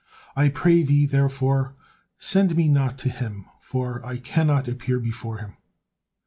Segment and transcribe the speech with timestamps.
[0.35, 1.75] I pray Thee, therefore,
[2.17, 5.57] send me not to him, for I cannot appear before him."